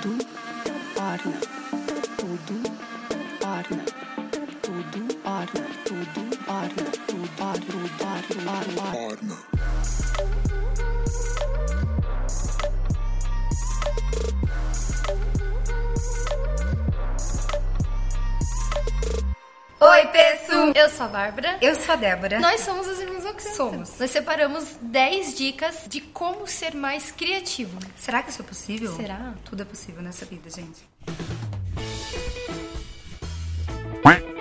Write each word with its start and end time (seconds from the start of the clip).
tudo 0.00 0.24
orna, 0.96 1.40
tudo 2.16 2.56
orna, 3.44 3.84
tudo 4.62 5.02
orna, 5.24 5.64
tudo 5.84 6.22
tudo 6.46 6.82
tudo. 8.92 9.61
Oi, 19.84 20.06
pessoal! 20.06 20.72
Eu 20.76 20.88
sou 20.88 21.06
a 21.06 21.08
Bárbara. 21.08 21.58
Eu 21.60 21.74
sou 21.74 21.94
a 21.94 21.96
Débora. 21.96 22.38
Nós 22.38 22.60
somos 22.60 22.86
os 22.86 23.00
irmãos 23.00 23.26
Alcântara. 23.26 23.56
Somos. 23.56 23.98
Nós 23.98 24.12
separamos 24.12 24.76
10 24.80 25.34
dicas 25.34 25.86
de 25.88 26.00
como 26.00 26.46
ser 26.46 26.72
mais 26.72 27.10
criativo. 27.10 27.76
Será 27.96 28.22
que 28.22 28.30
isso 28.30 28.40
é 28.42 28.44
possível? 28.44 28.94
Será? 28.94 29.34
Tudo 29.44 29.62
é 29.62 29.64
possível 29.64 30.00
nessa 30.00 30.24
vida, 30.24 30.48
gente. 30.50 30.88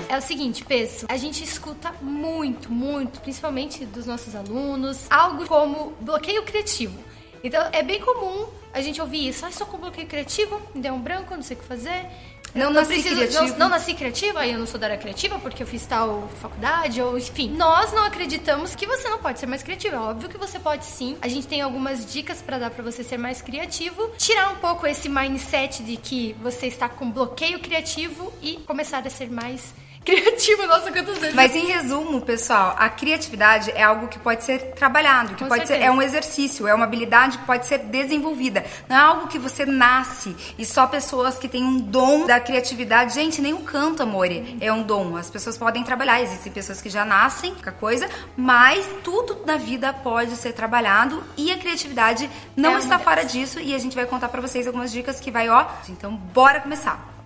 É 0.07 0.15
o 0.15 0.21
seguinte, 0.21 0.63
Peço, 0.63 1.07
a 1.09 1.17
gente 1.17 1.43
escuta 1.43 1.91
muito, 2.03 2.71
muito, 2.71 3.19
principalmente 3.21 3.83
dos 3.83 4.05
nossos 4.05 4.35
alunos, 4.35 5.07
algo 5.09 5.47
como 5.47 5.95
bloqueio 6.01 6.43
criativo. 6.43 6.99
Então, 7.43 7.67
é 7.71 7.81
bem 7.81 7.99
comum 7.99 8.45
a 8.71 8.81
gente 8.81 9.01
ouvir 9.01 9.29
isso. 9.29 9.43
Ah, 9.43 9.51
só 9.51 9.65
com 9.65 9.77
bloqueio 9.77 10.07
criativo, 10.07 10.61
me 10.75 10.81
deu 10.81 10.93
um 10.93 11.01
branco, 11.01 11.33
não 11.33 11.41
sei 11.41 11.57
o 11.57 11.59
que 11.59 11.65
fazer. 11.65 12.05
Não 12.53 12.67
Eu 12.67 12.71
nasci 12.71 13.01
criativo. 13.01 13.47
Não, 13.47 13.57
não 13.57 13.69
nasci 13.69 13.93
criativa, 13.93 14.45
eu 14.45 14.59
não 14.59 14.65
sou 14.65 14.79
da 14.79 14.87
área 14.87 14.97
criativa 14.97 15.39
porque 15.39 15.63
eu 15.63 15.67
fiz 15.67 15.85
tal 15.85 16.27
faculdade, 16.41 17.01
ou 17.01 17.17
enfim. 17.17 17.49
Nós 17.51 17.93
não 17.93 18.03
acreditamos 18.03 18.75
que 18.75 18.85
você 18.85 19.07
não 19.07 19.19
pode 19.19 19.39
ser 19.39 19.45
mais 19.45 19.63
criativo. 19.63 19.95
É 19.95 19.99
óbvio 19.99 20.29
que 20.29 20.37
você 20.37 20.59
pode 20.59 20.85
sim. 20.85 21.17
A 21.21 21.27
gente 21.27 21.47
tem 21.47 21.61
algumas 21.61 22.11
dicas 22.11 22.41
pra 22.41 22.57
dar 22.57 22.69
pra 22.69 22.83
você 22.83 23.03
ser 23.03 23.17
mais 23.17 23.41
criativo, 23.41 24.11
tirar 24.17 24.49
um 24.49 24.55
pouco 24.55 24.85
esse 24.85 25.07
mindset 25.07 25.83
de 25.83 25.97
que 25.97 26.33
você 26.41 26.67
está 26.67 26.89
com 26.89 27.09
bloqueio 27.09 27.59
criativo 27.59 28.33
e 28.41 28.57
começar 28.67 29.05
a 29.05 29.09
ser 29.09 29.29
mais 29.29 29.61
criativo. 29.61 29.90
Nossa, 30.67 30.91
quantas 30.91 31.17
vezes. 31.19 31.35
Mas 31.35 31.55
em 31.55 31.65
resumo, 31.67 32.21
pessoal, 32.21 32.75
a 32.77 32.89
criatividade 32.89 33.71
é 33.71 33.83
algo 33.83 34.07
que 34.07 34.17
pode 34.17 34.43
ser 34.43 34.73
trabalhado, 34.73 35.35
que 35.35 35.43
Com 35.43 35.49
pode 35.49 35.61
ser 35.61 35.73
certeza. 35.73 35.89
é 35.89 35.91
um 35.91 36.01
exercício, 36.01 36.67
é 36.67 36.73
uma 36.73 36.85
habilidade 36.85 37.37
que 37.37 37.45
pode 37.45 37.65
ser 37.67 37.79
desenvolvida. 37.79 38.65
Não 38.89 38.95
é 38.95 38.99
algo 38.99 39.27
que 39.27 39.37
você 39.37 39.65
nasce 39.65 40.35
e 40.57 40.65
só 40.65 40.87
pessoas 40.87 41.37
que 41.37 41.47
têm 41.47 41.63
um 41.63 41.77
dom 41.77 42.25
da 42.25 42.39
criatividade, 42.39 43.13
gente, 43.13 43.41
nem 43.41 43.53
o 43.53 43.59
canto, 43.59 44.01
amore, 44.01 44.57
é 44.59 44.71
um 44.73 44.81
dom. 44.81 45.15
As 45.15 45.29
pessoas 45.29 45.57
podem 45.57 45.83
trabalhar, 45.83 46.21
existem 46.21 46.51
pessoas 46.51 46.81
que 46.81 46.89
já 46.89 47.05
nascem 47.05 47.53
com 47.53 47.69
a 47.69 47.73
coisa, 47.73 48.09
mas 48.35 48.87
tudo 49.03 49.41
na 49.45 49.57
vida 49.57 49.93
pode 49.93 50.35
ser 50.35 50.53
trabalhado 50.53 51.23
e 51.37 51.51
a 51.51 51.57
criatividade 51.57 52.29
não 52.55 52.75
É 52.75 52.79
está 52.79 52.97
fora 52.97 53.23
disso 53.23 53.59
e 53.59 53.75
a 53.75 53.77
gente 53.77 53.95
vai 53.95 54.05
contar 54.05 54.29
pra 54.29 54.41
vocês 54.41 54.65
algumas 54.65 54.91
dicas 54.91 55.19
que 55.19 55.29
vai, 55.29 55.47
ó. 55.49 55.65
Então, 55.89 56.15
bora 56.15 56.59
começar. 56.59 57.20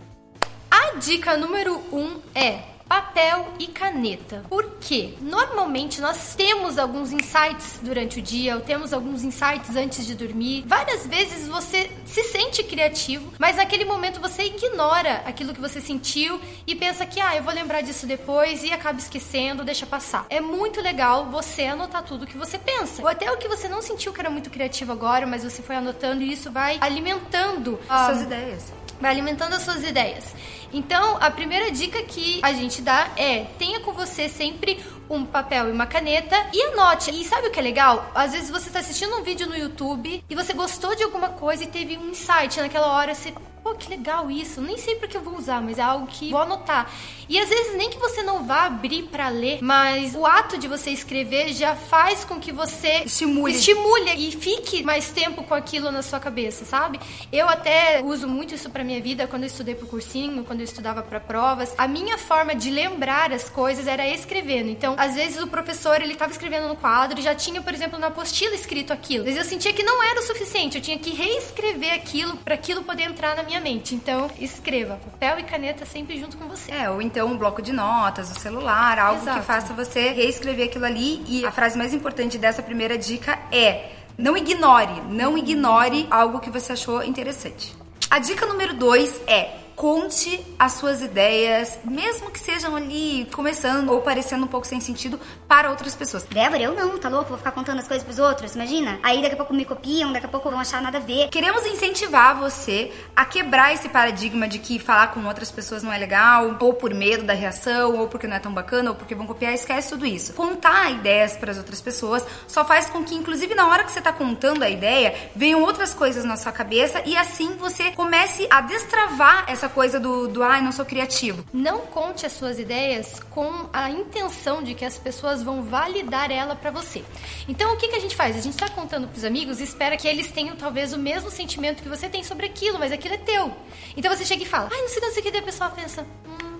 A 0.95 0.97
dica 0.97 1.35
número 1.35 1.75
um 1.91 2.21
é 2.33 2.59
papel 2.87 3.51
e 3.59 3.67
caneta. 3.67 4.45
Por 4.47 4.77
quê? 4.79 5.15
Normalmente 5.19 5.99
nós 5.99 6.35
temos 6.35 6.77
alguns 6.77 7.11
insights 7.11 7.79
durante 7.81 8.19
o 8.19 8.21
dia, 8.21 8.55
ou 8.55 8.61
temos 8.61 8.93
alguns 8.93 9.21
insights 9.21 9.75
antes 9.75 10.05
de 10.05 10.15
dormir. 10.15 10.63
Várias 10.65 11.05
vezes 11.05 11.49
você 11.49 11.91
se 12.05 12.23
sente 12.23 12.63
criativo, 12.63 13.33
mas 13.37 13.57
naquele 13.57 13.83
momento 13.83 14.21
você 14.21 14.43
ignora 14.43 15.21
aquilo 15.25 15.53
que 15.53 15.59
você 15.59 15.81
sentiu 15.81 16.39
e 16.65 16.73
pensa 16.73 17.05
que, 17.05 17.19
ah, 17.19 17.35
eu 17.35 17.43
vou 17.43 17.53
lembrar 17.53 17.81
disso 17.81 18.07
depois 18.07 18.63
e 18.63 18.71
acaba 18.71 18.97
esquecendo, 18.97 19.65
deixa 19.65 19.85
passar. 19.85 20.25
É 20.29 20.39
muito 20.39 20.79
legal 20.79 21.25
você 21.25 21.63
anotar 21.65 22.03
tudo 22.03 22.25
que 22.25 22.37
você 22.37 22.57
pensa. 22.57 23.01
Ou 23.01 23.09
até 23.09 23.29
o 23.29 23.35
que 23.35 23.49
você 23.49 23.67
não 23.67 23.81
sentiu 23.81 24.13
que 24.13 24.21
era 24.21 24.29
muito 24.29 24.49
criativo 24.49 24.93
agora, 24.93 25.27
mas 25.27 25.43
você 25.43 25.61
foi 25.61 25.75
anotando 25.75 26.21
e 26.23 26.31
isso 26.31 26.49
vai 26.49 26.77
alimentando 26.79 27.77
ah, 27.89 28.05
Suas 28.05 28.21
ideias. 28.21 28.71
vai 29.01 29.11
alimentando 29.11 29.55
as 29.55 29.63
suas 29.63 29.83
ideias. 29.83 30.33
Então, 30.75 31.17
a 31.21 31.31
primeira 31.31 31.71
dica 31.71 32.03
que 32.03 32.41
a 32.43 32.51
gente 32.51 32.81
dá 32.81 33.09
é: 33.15 33.45
tenha 33.57 33.79
com 33.79 33.93
você 33.93 34.27
sempre 34.27 34.77
um 35.09 35.25
papel 35.25 35.69
e 35.69 35.71
uma 35.71 35.87
caneta 35.87 36.35
e 36.51 36.61
anote. 36.63 37.11
E 37.11 37.23
sabe 37.23 37.47
o 37.47 37.51
que 37.51 37.57
é 37.57 37.63
legal? 37.63 38.11
Às 38.13 38.33
vezes 38.33 38.49
você 38.49 38.67
está 38.67 38.79
assistindo 38.79 39.15
um 39.15 39.23
vídeo 39.23 39.47
no 39.47 39.55
YouTube 39.55 40.21
e 40.29 40.35
você 40.35 40.51
gostou 40.51 40.93
de 40.93 41.01
alguma 41.01 41.29
coisa 41.29 41.63
e 41.63 41.67
teve 41.67 41.97
um 41.97 42.09
insight 42.09 42.59
naquela 42.59 42.87
hora, 42.87 43.15
você, 43.15 43.33
pô, 43.65 43.73
que 43.73 43.89
legal 43.89 44.29
isso. 44.29 44.61
Nem 44.61 44.77
sei 44.77 44.95
para 44.95 45.07
que 45.07 45.17
eu 45.17 45.21
vou 45.21 45.35
usar, 45.35 45.59
mas 45.59 45.79
é 45.79 45.81
algo 45.81 46.05
que 46.05 46.29
vou 46.29 46.39
anotar. 46.39 46.87
E 47.27 47.39
às 47.39 47.49
vezes 47.49 47.75
nem 47.75 47.89
que 47.89 47.97
você 47.97 48.21
não 48.21 48.45
vá 48.45 48.65
abrir 48.67 49.03
para 49.03 49.27
ler, 49.29 49.57
mas 49.59 50.13
o 50.13 50.23
ato 50.23 50.59
de 50.59 50.67
você 50.67 50.91
escrever 50.91 51.51
já 51.51 51.75
faz 51.75 52.23
com 52.23 52.39
que 52.39 52.51
você 52.51 53.01
Estimule. 53.05 53.55
estimule 53.55 54.11
e 54.15 54.31
fique 54.31 54.83
mais 54.83 55.09
tempo 55.09 55.43
com 55.43 55.55
aquilo 55.55 55.91
na 55.91 56.03
sua 56.03 56.19
cabeça, 56.19 56.63
sabe? 56.63 56.99
Eu 57.31 57.49
até 57.49 58.03
uso 58.03 58.27
muito 58.27 58.53
isso 58.53 58.69
pra 58.69 58.83
minha 58.83 59.01
vida 59.01 59.25
quando 59.25 59.41
eu 59.41 59.47
estudei 59.47 59.73
pro 59.73 59.87
cursinho, 59.87 60.43
quando 60.43 60.59
eu 60.59 60.65
estudava 60.65 61.01
pra 61.01 61.19
provas. 61.19 61.73
A 61.79 61.87
minha 61.87 62.19
forma 62.19 62.53
de 62.53 62.69
lembrar 62.69 63.31
as 63.31 63.49
coisas 63.49 63.87
era 63.87 64.07
escrevendo. 64.07 64.69
Então, 64.69 64.93
às 64.95 65.15
vezes 65.15 65.41
o 65.41 65.47
professor, 65.47 65.99
ele 65.99 66.13
tava 66.13 66.31
escrevendo 66.31 66.67
no 66.67 66.75
quadro 66.75 67.19
e 67.19 67.23
já 67.23 67.33
tinha, 67.33 67.59
por 67.59 67.73
exemplo, 67.73 67.97
na 67.97 68.07
apostila 68.07 68.53
escrito 68.53 68.93
aquilo. 68.93 69.21
Às 69.27 69.33
vezes 69.33 69.43
eu 69.45 69.49
sentia 69.49 69.73
que 69.73 69.81
não 69.81 70.03
era 70.03 70.19
o 70.19 70.23
suficiente, 70.23 70.77
eu 70.77 70.83
tinha 70.83 70.99
que 70.99 71.09
reescrever 71.09 71.93
aquilo 71.93 72.37
pra 72.37 72.53
aquilo 72.53 72.83
poder 72.83 73.03
entrar 73.03 73.35
na 73.35 73.41
minha 73.41 73.54
mente. 73.59 73.95
Então, 73.95 74.29
escreva, 74.39 74.95
papel 74.95 75.39
e 75.39 75.43
caneta 75.43 75.85
sempre 75.85 76.19
junto 76.19 76.37
com 76.37 76.47
você. 76.47 76.71
É, 76.71 76.89
ou 76.89 77.01
então 77.01 77.27
um 77.27 77.37
bloco 77.37 77.61
de 77.61 77.71
notas, 77.71 78.31
o 78.31 78.39
celular, 78.39 78.97
algo 78.99 79.21
Exato. 79.21 79.39
que 79.39 79.45
faça 79.45 79.73
você 79.73 80.09
reescrever 80.09 80.67
aquilo 80.67 80.85
ali. 80.85 81.23
E 81.27 81.45
a 81.45 81.51
frase 81.51 81.77
mais 81.77 81.93
importante 81.93 82.37
dessa 82.37 82.61
primeira 82.61 82.97
dica 82.97 83.39
é: 83.51 83.91
não 84.17 84.37
ignore, 84.37 85.01
não 85.09 85.37
ignore 85.37 86.07
algo 86.09 86.39
que 86.39 86.49
você 86.49 86.73
achou 86.73 87.03
interessante. 87.03 87.75
A 88.09 88.19
dica 88.19 88.45
número 88.45 88.73
dois 88.75 89.19
é 89.27 89.64
conte 89.75 90.45
as 90.57 90.73
suas 90.73 91.01
ideias, 91.01 91.77
mesmo 91.83 92.31
que 92.31 92.39
sejam 92.39 92.75
ali 92.75 93.27
começando 93.33 93.89
ou 93.89 94.01
parecendo 94.01 94.45
um 94.45 94.47
pouco 94.47 94.65
sem 94.65 94.79
sentido 94.79 95.19
para 95.47 95.69
outras 95.69 95.95
pessoas. 95.95 96.23
Débora, 96.23 96.61
eu 96.61 96.73
não, 96.73 96.97
tá 96.97 97.09
louco? 97.09 97.29
Vou 97.29 97.37
ficar 97.37 97.51
contando 97.51 97.79
as 97.79 97.87
coisas 97.87 98.03
pros 98.03 98.19
outros, 98.19 98.55
imagina? 98.55 98.99
Aí 99.03 99.21
daqui 99.21 99.33
a 99.33 99.37
pouco 99.37 99.53
me 99.53 99.65
copiam, 99.65 100.11
daqui 100.11 100.25
a 100.25 100.29
pouco 100.29 100.49
vão 100.49 100.59
achar 100.59 100.81
nada 100.81 100.97
a 100.97 101.01
ver. 101.01 101.29
Queremos 101.29 101.65
incentivar 101.65 102.39
você 102.39 102.91
a 103.15 103.25
quebrar 103.25 103.73
esse 103.73 103.89
paradigma 103.89 104.47
de 104.47 104.59
que 104.59 104.79
falar 104.79 105.07
com 105.07 105.25
outras 105.25 105.51
pessoas 105.51 105.83
não 105.83 105.91
é 105.91 105.97
legal, 105.97 106.57
ou 106.59 106.73
por 106.73 106.93
medo 106.93 107.23
da 107.23 107.33
reação, 107.33 107.97
ou 107.97 108.07
porque 108.07 108.27
não 108.27 108.37
é 108.37 108.39
tão 108.39 108.53
bacana, 108.53 108.91
ou 108.91 108.95
porque 108.95 109.13
vão 109.13 109.27
copiar, 109.27 109.53
esquece 109.53 109.89
tudo 109.89 110.05
isso. 110.05 110.33
Contar 110.33 110.91
ideias 110.91 111.35
para 111.35 111.51
as 111.51 111.57
outras 111.57 111.81
pessoas 111.81 112.25
só 112.47 112.63
faz 112.63 112.89
com 112.89 113.03
que, 113.03 113.15
inclusive, 113.15 113.53
na 113.53 113.67
hora 113.67 113.83
que 113.83 113.91
você 113.91 114.01
tá 114.01 114.13
contando 114.13 114.63
a 114.63 114.69
ideia, 114.69 115.13
venham 115.35 115.61
outras 115.61 115.93
coisas 115.93 116.23
na 116.23 116.37
sua 116.37 116.51
cabeça 116.51 117.01
e 117.05 117.17
assim 117.17 117.55
você 117.57 117.91
comece 117.91 118.47
a 118.49 118.61
destravar 118.61 119.45
essa 119.47 119.64
coisa 119.69 119.99
do, 119.99 120.27
do 120.27 120.43
ai, 120.43 120.61
não 120.61 120.71
sou 120.71 120.85
criativo. 120.85 121.45
Não 121.53 121.79
conte 121.79 122.25
as 122.25 122.33
suas 122.33 122.59
ideias 122.59 123.19
com 123.29 123.69
a 123.71 123.89
intenção 123.89 124.61
de 124.63 124.73
que 124.73 124.85
as 124.85 124.97
pessoas 124.97 125.41
vão 125.41 125.63
validar 125.63 126.31
ela 126.31 126.55
pra 126.55 126.71
você. 126.71 127.03
Então, 127.47 127.73
o 127.73 127.77
que, 127.77 127.87
que 127.87 127.95
a 127.95 127.99
gente 127.99 128.15
faz? 128.15 128.35
A 128.35 128.41
gente 128.41 128.57
tá 128.57 128.69
contando 128.69 129.07
pros 129.07 129.23
amigos 129.23 129.59
e 129.59 129.63
espera 129.63 129.97
que 129.97 130.07
eles 130.07 130.31
tenham 130.31 130.55
talvez 130.55 130.93
o 130.93 130.97
mesmo 130.97 131.29
sentimento 131.29 131.81
que 131.81 131.89
você 131.89 132.09
tem 132.09 132.23
sobre 132.23 132.45
aquilo, 132.45 132.79
mas 132.79 132.91
aquilo 132.91 133.15
é 133.15 133.17
teu. 133.17 133.51
Então 133.95 134.13
você 134.13 134.25
chega 134.25 134.43
e 134.43 134.45
fala, 134.45 134.69
ai, 134.71 134.81
não 134.81 134.89
sei 134.89 135.01
não 135.01 135.11
sei 135.11 135.21
o 135.21 135.23
que, 135.23 135.31
daí 135.31 135.41
a 135.41 135.43
pessoa 135.43 135.69
pensa, 135.69 136.05
hum, 136.25 136.59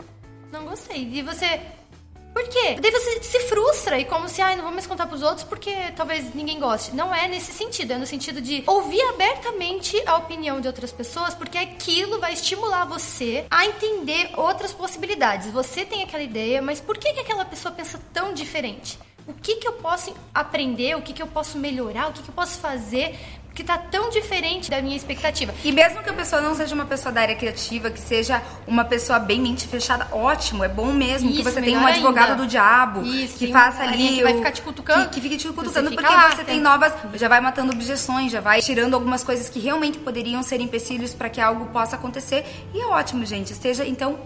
não 0.51 0.65
gostei. 0.65 1.09
E 1.11 1.21
você. 1.21 1.61
Por 2.35 2.49
quê? 2.49 2.75
Daí 2.81 2.91
você 2.91 3.23
se 3.23 3.39
frustra 3.47 3.97
e 3.97 4.03
como 4.03 4.27
se, 4.27 4.41
ai, 4.41 4.57
não 4.57 4.63
vou 4.63 4.73
mais 4.73 4.85
contar 4.85 5.07
pros 5.07 5.23
outros 5.23 5.45
porque 5.45 5.71
talvez 5.95 6.35
ninguém 6.35 6.59
goste. 6.59 6.93
Não 6.93 7.15
é 7.15 7.29
nesse 7.29 7.53
sentido, 7.53 7.93
é 7.93 7.97
no 7.97 8.05
sentido 8.05 8.41
de 8.41 8.61
ouvir 8.67 9.01
abertamente 9.03 10.03
a 10.05 10.17
opinião 10.17 10.59
de 10.59 10.67
outras 10.67 10.91
pessoas, 10.91 11.33
porque 11.33 11.57
aquilo 11.57 12.19
vai 12.19 12.33
estimular 12.33 12.83
você 12.83 13.45
a 13.49 13.65
entender 13.65 14.31
outras 14.35 14.73
possibilidades. 14.73 15.49
Você 15.53 15.85
tem 15.85 16.03
aquela 16.03 16.23
ideia, 16.23 16.61
mas 16.61 16.81
por 16.81 16.97
que, 16.97 17.13
que 17.13 17.21
aquela 17.21 17.45
pessoa 17.45 17.73
pensa 17.73 18.01
tão 18.11 18.33
diferente? 18.33 18.99
O 19.25 19.33
que, 19.33 19.55
que 19.55 19.67
eu 19.67 19.73
posso 19.73 20.13
aprender? 20.33 20.97
O 20.97 21.01
que, 21.01 21.13
que 21.13 21.21
eu 21.21 21.27
posso 21.27 21.57
melhorar? 21.57 22.09
O 22.09 22.13
que, 22.13 22.21
que 22.21 22.29
eu 22.29 22.35
posso 22.35 22.59
fazer 22.59 23.17
que 23.55 23.63
tá 23.63 23.77
tão 23.77 24.09
diferente 24.09 24.69
da 24.69 24.81
minha 24.81 24.97
expectativa? 24.97 25.53
E 25.63 25.71
mesmo 25.71 26.03
que 26.03 26.09
a 26.09 26.13
pessoa 26.13 26.41
não 26.41 26.53
seja 26.53 26.75
uma 26.75 26.85
pessoa 26.85 27.11
da 27.11 27.21
área 27.21 27.35
criativa, 27.35 27.89
que 27.89 27.99
seja 28.01 28.41
uma 28.67 28.83
pessoa 28.83 29.17
bem 29.17 29.39
mente 29.41 29.65
fechada, 29.65 30.07
ótimo, 30.11 30.63
é 30.63 30.67
bom 30.67 30.91
mesmo 30.91 31.29
que 31.31 31.35
Isso, 31.39 31.49
você 31.49 31.61
tenha 31.61 31.79
um 31.79 31.87
advogado 31.87 32.31
ainda. 32.31 32.43
do 32.43 32.47
diabo 32.47 33.01
Isso, 33.03 33.37
que 33.37 33.51
faça 33.53 33.83
uma 33.83 33.93
ali 33.93 34.09
que 34.17 34.23
vai 34.23 34.33
ficar 34.35 34.51
te 34.51 34.61
cutucando. 34.61 35.07
que, 35.09 35.15
que 35.15 35.21
fique 35.21 35.37
te 35.37 35.47
cutucando 35.47 35.89
porque 35.91 36.03
lá, 36.13 36.29
você 36.31 36.35
tem 36.37 36.45
tem- 36.45 36.59
novas, 36.59 36.93
já 37.15 37.29
vai 37.29 37.39
matando 37.39 37.71
objeções, 37.71 38.31
já 38.31 38.41
vai 38.41 38.61
tirando 38.61 38.93
algumas 38.93 39.23
coisas 39.23 39.47
que 39.49 39.59
realmente 39.59 39.97
poderiam 39.99 40.43
ser 40.43 40.59
empecilhos 40.59 41.13
para 41.13 41.29
que 41.29 41.39
algo 41.39 41.67
possa 41.67 41.95
acontecer. 41.95 42.45
E 42.73 42.81
é 42.81 42.85
ótimo, 42.87 43.25
gente, 43.25 43.53
esteja 43.53 43.85
então 43.87 44.19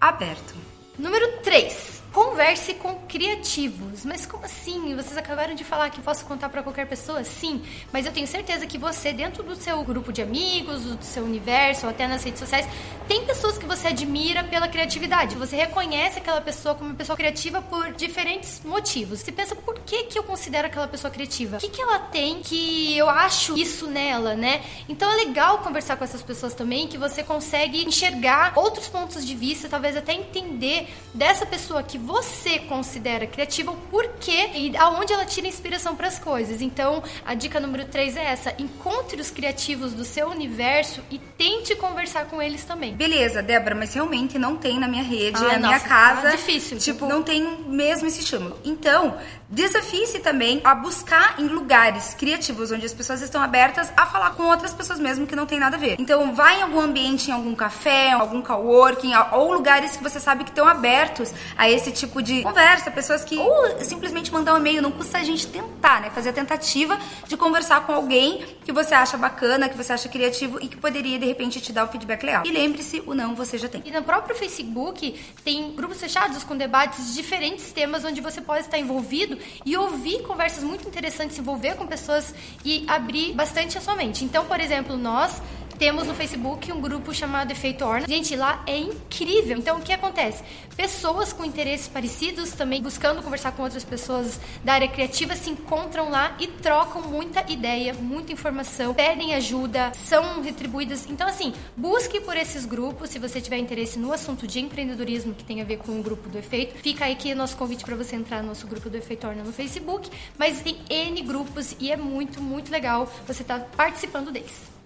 aberto. 0.00 0.54
Número 0.96 1.26
3. 1.42 1.97
Converse 2.18 2.74
com 2.74 2.96
criativos. 3.06 4.04
Mas 4.04 4.26
como 4.26 4.44
assim? 4.44 4.92
Vocês 4.96 5.16
acabaram 5.16 5.54
de 5.54 5.62
falar 5.62 5.88
que 5.88 6.00
posso 6.00 6.24
contar 6.24 6.48
para 6.48 6.64
qualquer 6.64 6.84
pessoa? 6.88 7.22
Sim, 7.22 7.62
mas 7.92 8.06
eu 8.06 8.12
tenho 8.12 8.26
certeza 8.26 8.66
que 8.66 8.76
você, 8.76 9.12
dentro 9.12 9.44
do 9.44 9.54
seu 9.54 9.80
grupo 9.84 10.12
de 10.12 10.20
amigos, 10.20 10.82
do 10.82 11.04
seu 11.04 11.22
universo, 11.22 11.86
ou 11.86 11.90
até 11.90 12.08
nas 12.08 12.24
redes 12.24 12.40
sociais, 12.40 12.66
tem 13.06 13.24
pessoas 13.24 13.56
que 13.56 13.64
você 13.66 13.86
admira 13.88 14.42
pela 14.42 14.66
criatividade. 14.66 15.36
Você 15.36 15.54
reconhece 15.54 16.18
aquela 16.18 16.40
pessoa 16.40 16.74
como 16.74 16.90
uma 16.90 16.96
pessoa 16.96 17.16
criativa 17.16 17.62
por 17.62 17.92
diferentes 17.92 18.62
motivos. 18.64 19.20
Você 19.20 19.30
pensa, 19.30 19.54
por 19.54 19.78
que, 19.78 20.04
que 20.04 20.18
eu 20.18 20.24
considero 20.24 20.66
aquela 20.66 20.88
pessoa 20.88 21.12
criativa? 21.12 21.58
O 21.58 21.60
que, 21.60 21.68
que 21.68 21.80
ela 21.80 22.00
tem 22.00 22.40
que 22.42 22.98
eu 22.98 23.08
acho 23.08 23.56
isso 23.56 23.86
nela, 23.86 24.34
né? 24.34 24.64
Então 24.88 25.08
é 25.08 25.14
legal 25.14 25.58
conversar 25.58 25.96
com 25.96 26.02
essas 26.02 26.22
pessoas 26.22 26.52
também, 26.52 26.88
que 26.88 26.98
você 26.98 27.22
consegue 27.22 27.84
enxergar 27.84 28.54
outros 28.56 28.88
pontos 28.88 29.24
de 29.24 29.36
vista, 29.36 29.68
talvez 29.68 29.96
até 29.96 30.14
entender 30.14 30.88
dessa 31.14 31.46
pessoa 31.46 31.80
que 31.80 32.07
você 32.08 32.58
considera 32.60 33.26
criativa, 33.26 33.70
o 33.70 33.76
porquê 33.76 34.48
e 34.54 34.74
aonde 34.78 35.12
ela 35.12 35.26
tira 35.26 35.46
inspiração 35.46 35.94
para 35.94 36.08
as 36.08 36.18
coisas. 36.18 36.62
Então, 36.62 37.02
a 37.24 37.34
dica 37.34 37.60
número 37.60 37.84
3 37.84 38.16
é 38.16 38.24
essa: 38.24 38.54
encontre 38.58 39.20
os 39.20 39.30
criativos 39.30 39.92
do 39.92 40.06
seu 40.06 40.28
universo 40.30 41.02
e 41.10 41.18
tente 41.18 41.76
conversar 41.76 42.24
com 42.24 42.40
eles 42.40 42.64
também. 42.64 42.94
Beleza, 42.94 43.42
Débora, 43.42 43.74
mas 43.74 43.92
realmente 43.92 44.38
não 44.38 44.56
tem 44.56 44.80
na 44.80 44.88
minha 44.88 45.02
rede, 45.02 45.36
Ah, 45.36 45.52
na 45.52 45.58
minha 45.58 45.72
nossa, 45.72 45.86
casa. 45.86 46.22
tá 46.22 46.30
difícil. 46.30 46.78
Tipo, 46.78 47.04
não 47.06 47.22
tem 47.22 47.42
mesmo 47.68 48.08
esse 48.08 48.20
estímulo. 48.20 48.58
Então, 48.64 49.18
desafie-se 49.50 50.18
também 50.18 50.60
a 50.62 50.74
buscar 50.74 51.40
em 51.40 51.46
lugares 51.46 52.14
criativos 52.14 52.70
onde 52.70 52.84
as 52.84 52.92
pessoas 52.92 53.22
estão 53.22 53.42
abertas 53.42 53.90
a 53.96 54.04
falar 54.06 54.30
com 54.30 54.44
outras 54.44 54.74
pessoas 54.74 54.98
mesmo 54.98 55.26
que 55.26 55.34
não 55.34 55.46
tem 55.46 55.58
nada 55.58 55.76
a 55.76 55.78
ver. 55.78 55.96
Então, 55.98 56.34
vai 56.34 56.60
em 56.60 56.62
algum 56.62 56.80
ambiente, 56.80 57.30
em 57.30 57.32
algum 57.32 57.54
café, 57.54 58.12
algum 58.12 58.42
coworking, 58.42 59.12
ou 59.32 59.52
lugares 59.52 59.96
que 59.96 60.02
você 60.02 60.20
sabe 60.20 60.44
que 60.44 60.50
estão 60.50 60.66
abertos 60.66 61.32
a 61.56 61.68
esse 61.70 61.90
tipo 61.90 62.22
de 62.22 62.42
conversa, 62.42 62.90
pessoas 62.90 63.24
que 63.24 63.38
ou 63.38 63.84
simplesmente 63.84 64.32
mandar 64.32 64.54
um 64.54 64.58
e-mail, 64.58 64.82
não 64.82 64.92
custa 64.92 65.18
a 65.18 65.24
gente 65.24 65.46
tentar, 65.46 66.00
né? 66.00 66.10
Fazer 66.10 66.30
a 66.30 66.32
tentativa 66.32 66.98
de 67.26 67.36
conversar 67.36 67.86
com 67.86 67.92
alguém 67.92 68.44
que 68.64 68.72
você 68.72 68.94
acha 68.94 69.16
bacana, 69.16 69.68
que 69.68 69.76
você 69.76 69.92
acha 69.92 70.08
criativo 70.08 70.58
e 70.60 70.68
que 70.68 70.76
poderia 70.76 71.18
de 71.18 71.26
repente 71.26 71.60
te 71.60 71.72
dar 71.72 71.84
o 71.84 71.88
feedback 71.88 72.22
legal. 72.22 72.42
E 72.44 72.50
lembre-se, 72.50 73.02
o 73.06 73.14
não 73.14 73.34
você 73.34 73.56
já 73.56 73.68
tem. 73.68 73.82
E 73.84 73.90
no 73.90 74.02
próprio 74.02 74.36
Facebook 74.36 75.18
tem 75.42 75.72
grupos 75.72 75.98
fechados 76.00 76.44
com 76.44 76.56
debates 76.56 77.08
de 77.08 77.14
diferentes 77.14 77.72
temas 77.72 78.04
onde 78.04 78.20
você 78.20 78.40
pode 78.40 78.60
estar 78.60 78.78
envolvido 78.78 79.37
e 79.64 79.76
ouvir 79.76 80.22
conversas 80.22 80.62
muito 80.62 80.86
interessantes, 80.86 81.36
se 81.36 81.40
envolver 81.40 81.74
com 81.76 81.86
pessoas 81.86 82.34
e 82.64 82.84
abrir 82.86 83.32
bastante 83.34 83.78
a 83.78 83.80
sua 83.80 83.94
mente. 83.94 84.24
Então, 84.24 84.44
por 84.46 84.60
exemplo, 84.60 84.96
nós 84.96 85.40
temos 85.78 86.06
no 86.06 86.14
Facebook 86.14 86.72
um 86.72 86.80
grupo 86.80 87.14
chamado 87.14 87.52
Efeito 87.52 87.84
Orna. 87.84 88.06
Gente, 88.08 88.34
lá 88.34 88.62
é 88.66 88.76
incrível. 88.76 89.56
Então, 89.56 89.78
o 89.78 89.80
que 89.80 89.92
acontece? 89.92 90.42
Pessoas 90.76 91.32
com 91.32 91.44
interesses 91.44 91.86
parecidos, 91.86 92.50
também 92.50 92.82
buscando 92.82 93.22
conversar 93.22 93.52
com 93.52 93.62
outras 93.62 93.84
pessoas 93.84 94.40
da 94.64 94.74
área 94.74 94.88
criativa, 94.88 95.36
se 95.36 95.50
encontram 95.50 96.10
lá 96.10 96.36
e 96.40 96.48
trocam 96.48 97.02
muita 97.02 97.44
ideia, 97.50 97.94
muita 97.94 98.32
informação, 98.32 98.92
pedem 98.92 99.34
ajuda, 99.34 99.92
são 100.04 100.42
retribuídas. 100.42 101.06
Então, 101.08 101.28
assim, 101.28 101.54
busque 101.76 102.20
por 102.20 102.36
esses 102.36 102.64
grupos 102.64 103.10
se 103.10 103.18
você 103.18 103.40
tiver 103.40 103.58
interesse 103.58 103.98
no 103.98 104.12
assunto 104.12 104.46
de 104.46 104.60
empreendedorismo 104.60 105.34
que 105.34 105.44
tem 105.44 105.60
a 105.60 105.64
ver 105.64 105.78
com 105.78 105.98
o 105.98 106.02
grupo 106.02 106.28
do 106.28 106.38
Efeito. 106.38 106.76
Fica 106.78 107.04
aí 107.04 107.12
aqui 107.12 107.34
nosso 107.34 107.56
convite 107.56 107.84
para 107.84 107.94
você 107.94 108.16
entrar 108.16 108.42
no 108.42 108.48
nosso 108.48 108.66
grupo 108.66 108.90
do 108.90 108.96
Efeito 108.96 109.26
Orna 109.26 109.44
no 109.44 109.52
Facebook. 109.52 110.10
Mas 110.36 110.60
tem 110.60 110.76
N 110.90 111.22
grupos 111.22 111.76
e 111.78 111.92
é 111.92 111.96
muito, 111.96 112.40
muito 112.40 112.70
legal 112.72 113.10
você 113.26 113.42
estar 113.42 113.60
participando 113.76 114.32
deles. 114.32 114.77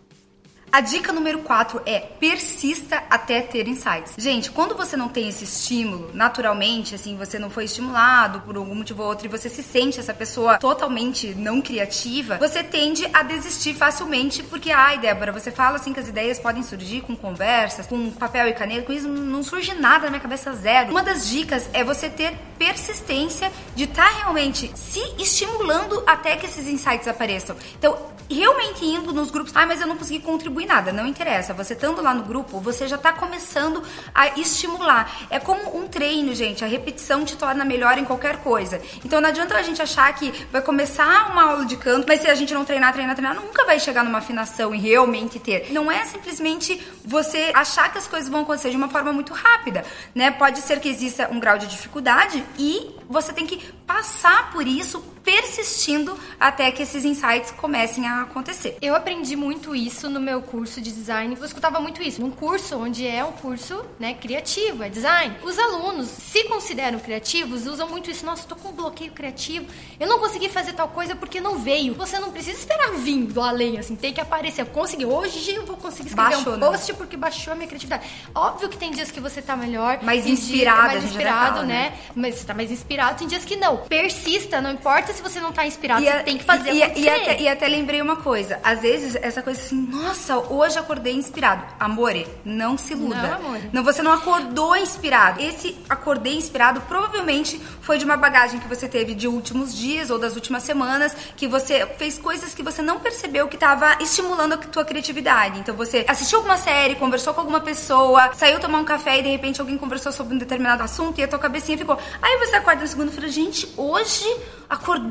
A 0.75 0.81
dica 0.81 1.13
número 1.13 1.41
4 1.41 1.83
é 1.85 1.99
persista 1.99 2.92
até 3.13 3.43
ter 3.43 3.69
insights. 3.69 4.15
Gente, 4.17 4.51
quando 4.51 4.75
você 4.75 4.97
não 4.97 5.07
tem 5.07 5.29
esse 5.29 5.45
estímulo, 5.45 6.11
naturalmente, 6.15 6.95
assim, 6.95 7.15
você 7.15 7.39
não 7.39 7.51
foi 7.51 7.65
estimulado 7.65 8.41
por 8.41 8.57
algum 8.57 8.75
motivo 8.75 9.03
ou 9.03 9.09
outro 9.11 9.27
e 9.27 9.29
você 9.29 9.51
se 9.51 9.63
sente 9.63 10.01
essa 10.01 10.15
pessoa 10.15 10.57
totalmente 10.57 11.35
não 11.35 11.61
criativa, 11.61 12.39
você 12.39 12.63
tende 12.63 13.07
a 13.13 13.23
desistir 13.23 13.75
facilmente 13.75 14.43
porque, 14.43 14.71
ai, 14.71 14.97
Débora, 14.99 15.31
você 15.31 15.51
fala 15.51 15.77
assim 15.77 15.93
que 15.93 16.01
as 16.01 16.09
ideias 16.09 16.39
podem 16.39 16.63
surgir 16.63 17.03
com 17.03 17.15
conversas, 17.15 17.87
com 17.87 18.11
papel 18.13 18.49
e 18.49 18.55
caneta, 18.55 18.87
com 18.87 18.95
isso 18.95 19.07
não 19.07 19.43
surge 19.43 19.75
nada 19.75 20.05
na 20.05 20.13
minha 20.13 20.21
cabeça 20.21 20.55
zero. 20.55 20.91
Uma 20.91 21.03
das 21.03 21.29
dicas 21.29 21.69
é 21.75 21.85
você 21.85 22.09
ter 22.09 22.33
persistência 22.59 23.53
de 23.77 23.85
estar 23.85 24.09
realmente 24.09 24.71
se 24.75 25.01
estimulando 25.19 26.03
até 26.07 26.37
que 26.37 26.47
esses 26.47 26.67
insights 26.67 27.07
apareçam. 27.07 27.57
Então, 27.79 27.99
realmente 28.31 28.85
indo 28.85 29.13
nos 29.13 29.31
grupos, 29.31 29.53
ah, 29.55 29.67
mas 29.67 29.81
eu 29.81 29.87
não 29.87 29.97
consegui 29.97 30.21
contribuir 30.21 30.67
nada, 30.67 30.93
não 30.93 31.07
interessa. 31.07 31.53
Você 31.55 31.75
estando 31.75 32.03
lá 32.03 32.15
no 32.15 32.23
grupo, 32.23 32.61
você 32.61 32.87
já 32.89 32.97
está 33.03 33.13
começando 33.13 33.83
a 34.15 34.29
estimular. 34.39 35.27
É 35.29 35.39
como 35.39 35.77
um 35.77 35.89
treino, 35.89 36.35
gente. 36.35 36.65
A 36.65 36.69
repetição 36.69 37.25
te 37.25 37.37
torna 37.37 37.65
melhor 37.65 37.99
em 37.99 38.05
qualquer 38.05 38.39
coisa. 38.39 38.81
Então 39.05 39.21
não 39.21 39.29
adianta 39.29 39.57
a 39.57 39.63
gente 39.63 39.83
achar 39.83 40.13
que 40.15 40.31
vai 40.53 40.63
começar 40.63 41.31
uma 41.33 41.51
aula 41.51 41.67
de 41.67 41.77
canto, 41.77 42.07
mas 42.07 42.21
se 42.21 42.29
a 42.29 42.35
gente 42.35 42.55
não 42.55 42.65
treinar, 42.65 42.93
treinar, 42.93 43.17
treinar, 43.17 43.35
nunca 43.35 43.65
vai 43.65 43.81
chegar 43.81 44.05
numa 44.05 44.19
afinação 44.19 44.75
e 44.75 44.79
realmente 44.79 45.39
ter. 45.39 45.73
Não 45.73 45.91
é 45.91 46.05
simplesmente 46.05 46.81
você 47.05 47.51
achar 47.55 47.91
que 47.91 47.99
as 47.99 48.07
coisas 48.07 48.29
vão 48.29 48.43
acontecer 48.43 48.71
de 48.71 48.77
uma 48.77 48.89
forma 48.89 49.13
muito 49.13 49.33
rápida, 49.33 49.85
né? 50.15 50.31
Pode 50.31 50.61
ser 50.61 50.79
que 50.81 50.89
exista 50.89 51.29
um 51.31 51.41
grau 51.41 51.59
de 51.59 51.67
dificuldade 51.67 52.45
e 52.59 52.95
você 53.09 53.33
tem 53.33 53.47
que 53.47 53.59
passar 53.87 54.53
por 54.53 54.67
isso 54.67 55.01
persistindo 55.25 56.19
até 56.39 56.71
que 56.71 56.83
esses 56.83 57.05
insights 57.05 57.51
comecem 57.53 58.07
a 58.07 58.23
acontecer. 58.23 58.77
Eu 58.81 58.95
aprendi 58.95 59.37
muito 59.37 59.75
isso 59.75 60.09
no 60.11 60.21
meu 60.21 60.43
curso 60.43 60.81
de 60.81 60.91
design. 60.93 61.37
Eu 61.39 61.45
escutava 61.45 61.81
muito 61.81 62.03
isso. 62.03 62.21
Num 62.21 62.31
curso 62.31 62.77
onde 62.79 63.07
é 63.07 63.25
um 63.25 63.33
curso 63.33 63.85
né, 63.99 64.15
criativo, 64.15 64.83
é 64.83 64.89
design. 64.89 65.37
Os 65.43 65.59
alunos 65.59 66.09
se 66.09 66.45
consideram 66.45 66.99
criativos, 66.99 67.67
usam 67.67 67.89
muito 67.89 68.11
isso. 68.11 68.25
Nossa, 68.27 68.45
tô 68.47 68.57
com 68.57 68.69
um 68.71 68.73
bloqueio 68.73 69.13
criativo. 69.13 69.67
Eu 69.99 70.09
não 70.09 70.19
consegui 70.19 70.49
fazer 70.49 70.73
tal 70.73 70.89
coisa 70.89 71.15
porque 71.15 71.41
não 71.41 71.59
veio. 71.59 71.95
Você 71.95 72.19
não 72.19 72.31
precisa 72.31 72.59
esperar 72.59 72.93
vir 72.93 73.27
do 73.27 73.41
além, 73.41 73.79
assim. 73.79 73.95
Tem 73.97 74.13
que 74.13 74.21
aparecer. 74.21 74.63
Eu 74.63 74.67
consegui. 74.67 75.05
Hoje 75.07 75.53
eu 75.55 75.65
vou 75.67 75.77
conseguir 75.77 76.09
escrever 76.09 76.31
Baixou, 76.37 76.55
um 76.55 76.57
né? 76.57 76.67
post 76.67 76.95
porque 76.95 77.17
baixou 77.17 77.53
a 77.53 77.57
minha 77.57 77.69
criatividade. 77.69 78.05
Óbvio 78.35 78.69
que 78.69 78.77
tem 78.77 78.91
dias 78.91 79.11
que 79.11 79.21
você 79.21 79.41
tá 79.41 79.57
melhor. 79.57 80.01
Mais 80.03 80.25
dia- 80.25 80.33
inspirado, 80.33 80.83
mais 80.89 81.05
inspirado, 81.05 81.61
né? 81.61 81.67
né? 81.91 81.99
Mas 82.15 82.37
você 82.37 82.45
tá 82.47 82.55
mais 82.55 82.71
inspirado. 82.71 83.19
Tem 83.19 83.29
dias 83.29 83.45
que 83.45 83.57
não. 83.57 83.77
Persista, 83.79 84.61
não 84.61 84.73
importa 84.73 85.12
se 85.13 85.23
você 85.23 85.41
não 85.41 85.53
tá 85.53 85.67
inspirado. 85.67 86.03
E 86.03 86.07
você 86.07 86.11
a- 86.11 86.23
tem 86.23 86.39
que 86.39 86.45
fazer 86.45 86.73
e, 86.73 86.83
acontecer. 86.83 87.05
e 87.05 87.09
até, 87.09 87.41
e 87.43 87.49
até 87.49 87.69
lembrei 87.69 88.01
uma 88.03 88.17
coisa. 88.17 88.59
Às 88.63 88.81
vezes, 88.81 89.15
essa 89.17 89.43
coisa 89.43 89.61
assim, 89.61 89.77
nossa, 89.77 90.39
hoje 90.39 90.79
acordei 90.79 91.15
inspirado. 91.15 91.63
Amore, 91.79 92.27
não 92.45 92.77
se 92.79 92.93
iluda. 92.93 93.17
Não, 93.17 93.35
amore. 93.35 93.71
Não, 93.73 93.83
você 93.85 94.03
não 94.03 94.13
acordou 94.13 94.77
inspirado. 94.77 95.41
Esse 95.43 95.77
acordei 95.89 96.37
inspirado 96.37 96.81
provavelmente 96.83 97.61
foi 97.81 97.99
de 97.99 98.05
uma 98.05 98.17
bagagem 98.17 98.59
que 98.61 98.69
você 98.69 98.89
teve 98.89 99.15
de 99.15 99.29
últimos 99.29 99.75
dias 99.77 100.11
ou 100.11 100.19
das 100.19 100.35
últimas 100.35 100.63
semanas, 100.63 101.15
que 101.37 101.47
você 101.47 101.87
fez 101.99 102.19
coisas 102.19 102.55
que 102.55 102.63
você 102.63 102.81
não 102.83 103.01
percebeu 103.01 103.49
que 103.49 103.57
estava 103.57 103.97
estimulando 104.01 104.55
a 104.55 104.57
tua 104.57 104.85
criatividade. 104.85 105.59
Então 105.59 105.75
você 105.75 106.05
assistiu 106.09 106.39
alguma 106.39 106.57
série, 106.57 106.95
conversou 106.95 107.35
com 107.35 107.41
alguma 107.41 107.61
pessoa, 107.61 108.31
saiu 108.35 108.61
tomar 108.61 108.79
um 108.79 108.85
café 108.85 109.19
e 109.19 109.23
de 109.23 109.29
repente 109.31 109.61
alguém 109.61 109.77
conversou 109.77 110.13
sobre 110.13 110.35
um 110.35 110.39
determinado 110.39 110.83
assunto 110.83 111.19
e 111.21 111.25
a 111.25 111.29
tua 111.29 111.39
cabecinha 111.39 111.77
ficou. 111.77 111.99
Aí 112.21 112.39
você 112.39 112.57
acorda 112.57 112.81
na 112.83 112.87
segunda-feira, 112.87 113.29
gente, 113.29 113.69
hoje 113.77 114.25
acordei. 114.69 115.02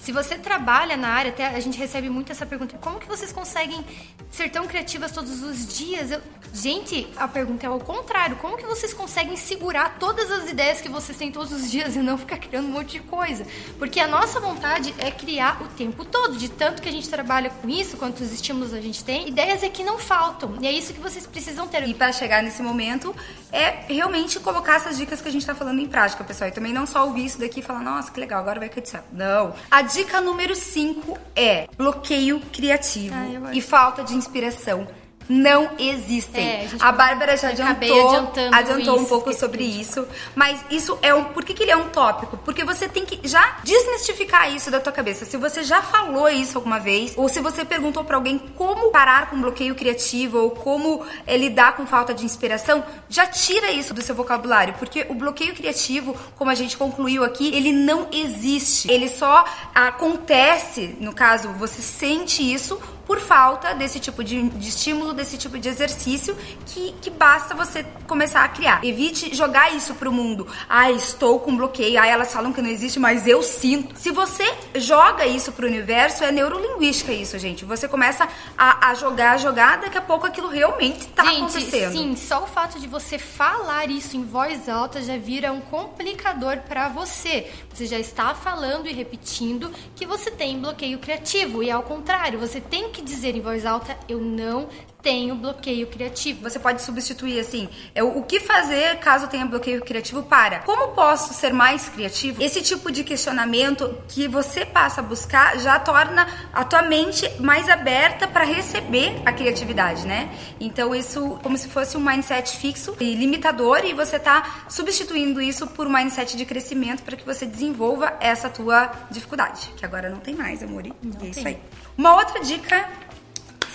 Se 0.00 0.12
você 0.12 0.36
trabalha 0.36 0.96
na 0.96 1.08
área, 1.08 1.30
até 1.30 1.46
a 1.46 1.60
gente 1.60 1.78
recebe 1.78 2.08
muito 2.08 2.32
essa 2.32 2.44
pergunta: 2.46 2.76
como 2.80 2.98
que 2.98 3.06
vocês 3.06 3.32
conseguem 3.32 3.84
ser 4.30 4.48
tão 4.50 4.66
criativas 4.66 5.12
todos 5.12 5.42
os 5.42 5.66
dias? 5.66 6.10
Eu- 6.10 6.20
Gente, 6.56 7.08
a 7.16 7.26
pergunta 7.26 7.66
é 7.66 7.68
ao 7.68 7.80
contrário: 7.80 8.36
como 8.36 8.56
que 8.56 8.64
vocês 8.64 8.94
conseguem 8.94 9.36
segurar 9.36 9.96
todas 9.98 10.30
as 10.30 10.48
ideias 10.48 10.80
que 10.80 10.88
vocês 10.88 11.18
têm 11.18 11.32
todos 11.32 11.50
os 11.50 11.68
dias 11.68 11.96
e 11.96 11.98
não 11.98 12.16
ficar 12.16 12.38
criando 12.38 12.66
um 12.68 12.70
monte 12.70 12.92
de 12.92 13.00
coisa? 13.00 13.44
Porque 13.76 13.98
a 13.98 14.06
nossa 14.06 14.38
vontade 14.38 14.94
é 14.98 15.10
criar 15.10 15.60
o 15.62 15.66
tempo 15.68 16.04
todo, 16.04 16.36
de 16.36 16.48
tanto 16.48 16.80
que 16.80 16.88
a 16.88 16.92
gente 16.92 17.08
trabalha 17.08 17.50
com 17.50 17.68
isso, 17.68 17.96
quantos 17.96 18.30
estímulos 18.32 18.72
a 18.72 18.80
gente 18.80 19.02
tem, 19.02 19.26
ideias 19.28 19.64
é 19.64 19.68
que 19.68 19.82
não 19.82 19.98
faltam. 19.98 20.54
E 20.60 20.66
é 20.68 20.70
isso 20.70 20.92
que 20.94 21.00
vocês 21.00 21.26
precisam 21.26 21.66
ter. 21.66 21.82
E 21.88 21.92
para 21.92 22.12
chegar 22.12 22.40
nesse 22.40 22.62
momento 22.62 23.12
é 23.50 23.70
realmente 23.88 24.38
colocar 24.38 24.76
essas 24.76 24.96
dicas 24.96 25.20
que 25.20 25.28
a 25.28 25.32
gente 25.32 25.44
tá 25.44 25.56
falando 25.56 25.80
em 25.80 25.88
prática, 25.88 26.22
pessoal. 26.22 26.48
E 26.48 26.52
também 26.52 26.72
não 26.72 26.86
só 26.86 27.04
ouvir 27.04 27.24
isso 27.24 27.40
daqui 27.40 27.58
e 27.58 27.62
falar, 27.64 27.80
nossa, 27.80 28.12
que 28.12 28.20
legal, 28.20 28.38
agora 28.40 28.60
vai 28.60 28.68
acontecer. 28.68 29.02
Não. 29.12 29.33
A 29.70 29.82
dica 29.82 30.20
número 30.20 30.54
5 30.54 31.18
é 31.34 31.66
bloqueio 31.76 32.40
criativo 32.52 33.14
Ah, 33.14 33.54
e 33.54 33.60
falta 33.60 34.02
de 34.02 34.14
inspiração. 34.14 34.86
Não 35.28 35.70
existem. 35.78 36.46
É, 36.46 36.68
a 36.80 36.88
a 36.88 36.92
Bárbara 36.92 37.36
já 37.36 37.48
adiantou, 37.48 38.32
adiantou 38.52 39.00
um 39.00 39.04
pouco 39.04 39.32
sobre 39.32 39.64
isso, 39.64 40.06
mas 40.34 40.64
isso 40.70 40.98
é 41.02 41.14
um. 41.14 41.24
Por 41.24 41.44
que, 41.44 41.54
que 41.54 41.62
ele 41.62 41.72
é 41.72 41.76
um 41.76 41.88
tópico? 41.88 42.36
Porque 42.36 42.62
você 42.62 42.88
tem 42.88 43.04
que 43.04 43.26
já 43.26 43.58
desmistificar 43.64 44.54
isso 44.54 44.70
da 44.70 44.80
tua 44.80 44.92
cabeça. 44.92 45.24
Se 45.24 45.36
você 45.36 45.62
já 45.62 45.82
falou 45.82 46.28
isso 46.28 46.58
alguma 46.58 46.78
vez, 46.78 47.14
ou 47.16 47.28
se 47.28 47.40
você 47.40 47.64
perguntou 47.64 48.04
pra 48.04 48.16
alguém 48.16 48.38
como 48.38 48.90
parar 48.90 49.30
com 49.30 49.40
bloqueio 49.40 49.74
criativo, 49.74 50.38
ou 50.38 50.50
como 50.50 51.04
eh, 51.26 51.36
lidar 51.36 51.74
com 51.74 51.86
falta 51.86 52.12
de 52.12 52.24
inspiração, 52.24 52.84
já 53.08 53.26
tira 53.26 53.70
isso 53.70 53.94
do 53.94 54.02
seu 54.02 54.14
vocabulário. 54.14 54.74
Porque 54.74 55.06
o 55.08 55.14
bloqueio 55.14 55.54
criativo, 55.54 56.14
como 56.36 56.50
a 56.50 56.54
gente 56.54 56.76
concluiu 56.76 57.24
aqui, 57.24 57.48
ele 57.54 57.72
não 57.72 58.08
existe. 58.12 58.90
Ele 58.92 59.08
só 59.08 59.44
acontece, 59.74 60.96
no 61.00 61.12
caso, 61.12 61.48
você 61.54 61.80
sente 61.80 62.42
isso 62.42 62.78
por 63.06 63.20
falta 63.20 63.74
desse 63.74 64.00
tipo 64.00 64.22
de, 64.24 64.48
de 64.50 64.68
estímulo, 64.68 65.12
desse 65.12 65.36
tipo 65.36 65.58
de 65.58 65.68
exercício 65.68 66.36
que, 66.66 66.94
que 67.00 67.10
basta 67.10 67.54
você 67.54 67.84
começar 68.06 68.44
a 68.44 68.48
criar. 68.48 68.84
Evite 68.84 69.34
jogar 69.34 69.74
isso 69.74 69.94
pro 69.94 70.12
mundo. 70.12 70.46
Ah, 70.68 70.90
estou 70.90 71.40
com 71.40 71.56
bloqueio. 71.56 72.00
Ah, 72.00 72.06
elas 72.06 72.32
falam 72.32 72.52
que 72.52 72.62
não 72.62 72.68
existe, 72.70 72.98
mas 72.98 73.26
eu 73.26 73.42
sinto. 73.42 73.98
Se 73.98 74.10
você 74.10 74.44
joga 74.76 75.26
isso 75.26 75.52
pro 75.52 75.66
universo, 75.66 76.24
é 76.24 76.32
neurolinguística 76.32 77.12
isso, 77.12 77.38
gente. 77.38 77.64
Você 77.64 77.86
começa 77.88 78.28
a, 78.56 78.88
a 78.90 78.94
jogar, 78.94 79.32
a 79.32 79.36
jogar, 79.36 79.78
daqui 79.78 79.98
a 79.98 80.02
pouco 80.02 80.26
aquilo 80.26 80.48
realmente 80.48 81.06
tá 81.08 81.24
Gente, 81.24 81.36
acontecendo. 81.38 81.92
sim, 81.92 82.16
só 82.16 82.44
o 82.44 82.46
fato 82.46 82.78
de 82.78 82.86
você 82.86 83.18
falar 83.18 83.90
isso 83.90 84.16
em 84.16 84.24
voz 84.24 84.68
alta 84.68 85.02
já 85.02 85.16
vira 85.16 85.52
um 85.52 85.60
complicador 85.60 86.58
pra 86.68 86.88
você. 86.88 87.50
Você 87.72 87.86
já 87.86 87.98
está 87.98 88.34
falando 88.34 88.86
e 88.88 88.92
repetindo 88.92 89.70
que 89.94 90.06
você 90.06 90.30
tem 90.30 90.58
bloqueio 90.58 90.98
criativo 90.98 91.62
e 91.62 91.70
ao 91.70 91.82
contrário, 91.82 92.38
você 92.38 92.60
tem 92.60 92.90
que 92.94 93.02
dizer 93.02 93.34
em 93.34 93.40
voz 93.40 93.66
alta 93.66 93.98
eu 94.08 94.20
não 94.20 94.68
tenho 95.04 95.34
bloqueio 95.34 95.86
criativo. 95.86 96.48
Você 96.48 96.58
pode 96.58 96.80
substituir 96.80 97.38
assim, 97.38 97.68
é 97.94 98.02
o 98.02 98.14
o 98.14 98.22
que 98.22 98.40
fazer 98.40 98.96
caso 98.98 99.26
tenha 99.26 99.44
bloqueio 99.44 99.82
criativo 99.82 100.22
para. 100.22 100.60
Como 100.60 100.88
posso 100.94 101.34
ser 101.34 101.52
mais 101.52 101.88
criativo? 101.88 102.42
Esse 102.42 102.62
tipo 102.62 102.90
de 102.90 103.02
questionamento 103.02 103.94
que 104.08 104.28
você 104.28 104.64
passa 104.64 105.00
a 105.00 105.04
buscar 105.04 105.58
já 105.58 105.78
torna 105.78 106.26
a 106.52 106.64
tua 106.64 106.82
mente 106.82 107.28
mais 107.40 107.68
aberta 107.68 108.26
para 108.26 108.44
receber 108.44 109.20
a 109.26 109.32
criatividade, 109.32 110.06
né? 110.06 110.30
Então 110.60 110.94
isso 110.94 111.38
como 111.42 111.58
se 111.58 111.68
fosse 111.68 111.96
um 111.96 112.00
mindset 112.00 112.56
fixo 112.56 112.96
e 113.00 113.14
limitador 113.14 113.84
e 113.84 113.92
você 113.92 114.18
tá 114.18 114.64
substituindo 114.68 115.40
isso 115.40 115.66
por 115.66 115.86
um 115.86 115.92
mindset 115.92 116.36
de 116.36 116.44
crescimento 116.46 117.02
para 117.02 117.16
que 117.16 117.26
você 117.26 117.44
desenvolva 117.44 118.16
essa 118.20 118.48
tua 118.48 118.90
dificuldade, 119.10 119.72
que 119.76 119.84
agora 119.84 120.08
não 120.08 120.18
tem 120.18 120.34
mais, 120.34 120.62
amor. 120.62 120.86
E 120.86 120.90
é 121.20 121.26
isso 121.26 121.42
tem. 121.42 121.46
aí. 121.46 121.58
Uma 121.96 122.16
outra 122.16 122.40
dica 122.40 122.88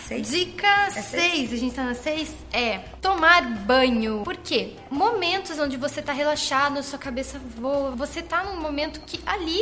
Seis? 0.10 0.28
Dica 0.32 0.90
seis? 0.90 1.50
6, 1.50 1.54
a 1.54 1.56
gente 1.56 1.76
tá 1.76 1.84
na 1.84 1.94
6, 1.94 2.36
é 2.52 2.80
tomar 3.00 3.44
banho. 3.44 4.24
Por 4.24 4.36
quê? 4.38 4.74
Momentos 4.90 5.60
onde 5.60 5.78
você 5.78 6.02
tá 6.02 6.12
relaxado, 6.12 6.82
sua 6.82 6.98
cabeça 6.98 7.40
voa, 7.56 7.92
você 7.92 8.24
tá 8.24 8.44
num 8.44 8.60
momento 8.60 9.02
que 9.02 9.20
ali 9.24 9.62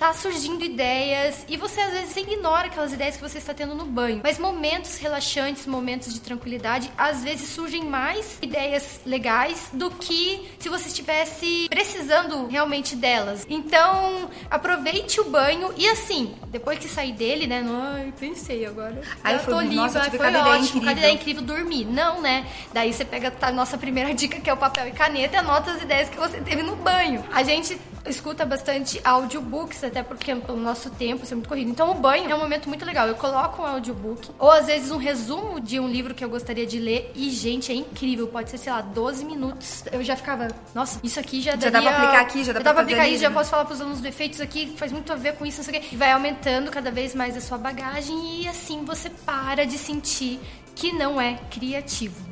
tá 0.00 0.14
surgindo 0.14 0.64
ideias 0.64 1.44
e 1.46 1.58
você 1.58 1.78
às 1.78 1.92
vezes 1.92 2.16
ignora 2.16 2.68
aquelas 2.68 2.90
ideias 2.90 3.16
que 3.16 3.22
você 3.22 3.36
está 3.36 3.52
tendo 3.52 3.74
no 3.74 3.84
banho. 3.84 4.22
Mas 4.24 4.38
momentos 4.38 4.96
relaxantes, 4.96 5.66
momentos 5.66 6.14
de 6.14 6.20
tranquilidade, 6.20 6.90
às 6.96 7.22
vezes 7.22 7.50
surgem 7.50 7.84
mais 7.84 8.38
ideias 8.40 9.00
legais 9.04 9.68
do 9.74 9.90
que 9.90 10.48
se 10.58 10.70
você 10.70 10.88
estivesse 10.88 11.66
precisando 11.68 12.46
realmente 12.46 12.96
delas. 12.96 13.46
Então, 13.50 14.30
aproveite 14.50 15.20
o 15.20 15.24
banho 15.24 15.70
e 15.76 15.86
assim, 15.86 16.34
depois 16.48 16.78
que 16.78 16.88
sair 16.88 17.12
dele, 17.12 17.46
né? 17.46 17.60
Não, 17.60 17.82
ai, 17.82 18.10
pensei 18.18 18.64
agora. 18.64 19.02
Já 19.22 19.38
foi- 19.40 19.52
tô 19.52 19.60
livre, 19.60 19.76
eu 19.76 19.88
tive 20.04 20.16
foi 20.16 20.18
cada 20.18 20.38
ideia 20.38 20.44
ótimo, 20.54 20.64
incrível. 20.64 20.86
cada 20.86 20.98
ideia 20.98 21.12
incrível 21.12 21.42
dormir. 21.42 21.84
Não, 21.84 22.22
né? 22.22 22.46
Daí 22.72 22.90
você 22.90 23.04
pega 23.04 23.30
a 23.42 23.52
nossa 23.52 23.76
primeira 23.76 24.14
dica, 24.16 24.40
que 24.40 24.48
é 24.48 24.52
o 24.54 24.56
papel 24.56 24.88
e 24.88 24.92
caneta, 24.92 25.34
e 25.36 25.38
anota 25.38 25.72
as 25.72 25.82
ideias 25.82 26.08
que 26.08 26.16
você 26.16 26.40
teve 26.40 26.62
no 26.62 26.74
banho. 26.76 27.22
A 27.30 27.42
gente 27.42 27.78
escuta 28.06 28.44
bastante 28.44 29.00
audiobooks, 29.04 29.84
até 29.84 30.02
porque 30.02 30.34
pelo 30.34 30.58
nosso 30.58 30.90
tempo 30.90 31.24
isso 31.24 31.34
é 31.34 31.36
muito 31.36 31.48
corrido. 31.48 31.70
Então 31.70 31.90
o 31.90 31.94
banho 31.94 32.30
é 32.30 32.34
um 32.34 32.38
momento 32.38 32.68
muito 32.68 32.84
legal. 32.84 33.06
Eu 33.06 33.14
coloco 33.14 33.62
um 33.62 33.66
audiobook, 33.66 34.30
ou 34.38 34.50
às 34.50 34.66
vezes 34.66 34.90
um 34.90 34.96
resumo 34.96 35.60
de 35.60 35.78
um 35.78 35.88
livro 35.88 36.14
que 36.14 36.24
eu 36.24 36.28
gostaria 36.28 36.66
de 36.66 36.78
ler, 36.78 37.10
e, 37.14 37.30
gente, 37.30 37.70
é 37.72 37.74
incrível. 37.74 38.26
Pode 38.28 38.50
ser, 38.50 38.58
sei 38.58 38.72
lá, 38.72 38.80
12 38.80 39.24
minutos. 39.24 39.84
Eu 39.92 40.02
já 40.02 40.16
ficava, 40.16 40.48
nossa, 40.74 40.98
isso 41.02 41.18
aqui 41.20 41.40
já 41.40 41.52
Já 41.52 41.70
daria... 41.70 41.80
dá 41.80 41.82
pra 41.82 41.96
aplicar 41.96 42.20
aqui, 42.22 42.44
já 42.44 42.52
dá 42.52 42.60
pra 42.60 42.72
pra 42.72 42.82
aplicar 42.82 43.08
isso, 43.08 43.22
já 43.22 43.28
né? 43.28 43.34
posso 43.34 43.50
falar 43.50 43.64
pros 43.64 43.80
alunos 43.80 44.00
do 44.00 44.06
efeitos 44.06 44.40
aqui, 44.40 44.74
faz 44.76 44.92
muito 44.92 45.12
a 45.12 45.16
ver 45.16 45.34
com 45.36 45.44
isso, 45.44 45.58
não 45.58 45.64
sei 45.64 45.78
o 45.78 45.80
quê. 45.80 45.88
E 45.92 45.96
vai 45.96 46.12
aumentando 46.12 46.70
cada 46.70 46.90
vez 46.90 47.14
mais 47.14 47.36
a 47.36 47.40
sua 47.40 47.58
bagagem 47.58 48.42
e 48.42 48.48
assim 48.48 48.84
você 48.84 49.10
para 49.10 49.66
de 49.66 49.76
sentir 49.76 50.40
que 50.74 50.92
não 50.92 51.20
é 51.20 51.38
criativo. 51.50 52.29